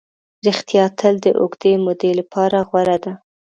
[0.45, 3.13] ریښتیا تل د اوږدې مودې لپاره غوره ده.